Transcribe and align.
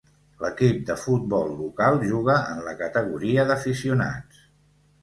L'equip 0.43 0.79
de 0.87 0.95
futbol 1.01 1.53
local 1.59 2.01
juga 2.13 2.39
en 2.55 2.65
la 2.71 2.75
categoria 2.83 3.47
d'aficionats. 3.53 4.43